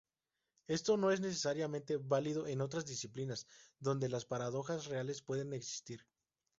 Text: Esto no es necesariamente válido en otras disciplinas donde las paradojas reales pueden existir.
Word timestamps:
Esto 0.65 0.97
no 0.97 1.11
es 1.11 1.19
necesariamente 1.21 1.97
válido 1.97 2.47
en 2.47 2.61
otras 2.61 2.87
disciplinas 2.87 3.45
donde 3.79 4.09
las 4.09 4.25
paradojas 4.25 4.87
reales 4.87 5.21
pueden 5.21 5.53
existir. 5.53 6.07